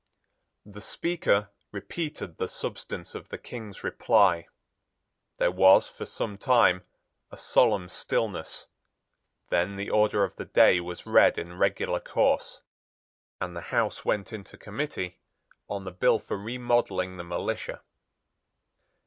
The 0.65 0.81
Speaker 0.81 1.51
repeated 1.71 2.37
the 2.37 2.47
substance 2.47 3.13
of 3.13 3.29
the 3.29 3.37
King's 3.37 3.83
reply. 3.83 4.47
There 5.37 5.51
was, 5.51 5.87
for 5.87 6.07
some 6.07 6.39
time, 6.39 6.87
a 7.29 7.37
solemn 7.37 7.87
stillness; 7.87 8.65
then 9.49 9.75
the 9.75 9.91
order 9.91 10.23
of 10.23 10.35
the 10.37 10.45
day 10.45 10.79
was 10.79 11.05
read 11.05 11.37
in 11.37 11.53
regular 11.59 11.99
course; 11.99 12.61
and 13.39 13.55
the 13.55 13.61
House 13.69 14.03
went 14.03 14.33
into 14.33 14.57
committee 14.57 15.19
on 15.69 15.83
the 15.83 15.91
bill 15.91 16.17
for 16.17 16.35
remodelling 16.35 17.17
the 17.17 17.23
militia. 17.23 17.83